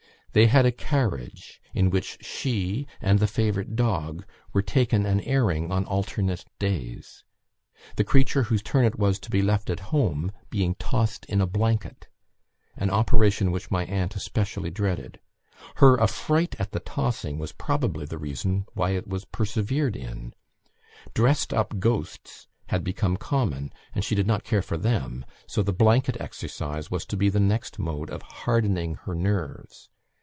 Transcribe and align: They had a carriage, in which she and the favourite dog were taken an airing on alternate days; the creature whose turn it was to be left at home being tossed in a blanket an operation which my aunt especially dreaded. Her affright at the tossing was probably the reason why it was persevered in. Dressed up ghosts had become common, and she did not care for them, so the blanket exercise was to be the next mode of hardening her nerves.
They 0.33 0.47
had 0.47 0.65
a 0.65 0.71
carriage, 0.71 1.59
in 1.73 1.89
which 1.89 2.23
she 2.23 2.87
and 3.01 3.19
the 3.19 3.27
favourite 3.27 3.75
dog 3.75 4.25
were 4.53 4.61
taken 4.61 5.05
an 5.05 5.19
airing 5.19 5.73
on 5.73 5.83
alternate 5.83 6.45
days; 6.57 7.25
the 7.97 8.05
creature 8.05 8.43
whose 8.43 8.63
turn 8.63 8.85
it 8.85 8.97
was 8.97 9.19
to 9.19 9.29
be 9.29 9.41
left 9.41 9.69
at 9.69 9.81
home 9.91 10.31
being 10.49 10.75
tossed 10.75 11.25
in 11.25 11.41
a 11.41 11.45
blanket 11.45 12.07
an 12.77 12.89
operation 12.89 13.51
which 13.51 13.69
my 13.71 13.83
aunt 13.83 14.15
especially 14.15 14.71
dreaded. 14.71 15.19
Her 15.75 15.99
affright 16.01 16.55
at 16.57 16.71
the 16.71 16.79
tossing 16.79 17.37
was 17.37 17.51
probably 17.51 18.05
the 18.05 18.17
reason 18.17 18.65
why 18.73 18.91
it 18.91 19.09
was 19.09 19.25
persevered 19.25 19.97
in. 19.97 20.33
Dressed 21.13 21.53
up 21.53 21.77
ghosts 21.77 22.47
had 22.67 22.85
become 22.85 23.17
common, 23.17 23.73
and 23.93 24.01
she 24.05 24.15
did 24.15 24.27
not 24.27 24.45
care 24.45 24.61
for 24.61 24.77
them, 24.77 25.25
so 25.45 25.61
the 25.61 25.73
blanket 25.73 26.15
exercise 26.21 26.89
was 26.89 27.05
to 27.07 27.17
be 27.17 27.27
the 27.27 27.41
next 27.41 27.77
mode 27.77 28.09
of 28.09 28.21
hardening 28.21 28.95
her 29.03 29.13
nerves. 29.13 29.89